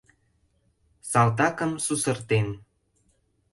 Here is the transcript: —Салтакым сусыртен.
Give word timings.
—Салтакым 1.11 1.71
сусыртен. 1.85 2.47